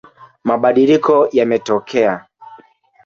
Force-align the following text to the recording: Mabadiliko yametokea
Mabadiliko 0.43 1.29
yametokea 1.31 2.25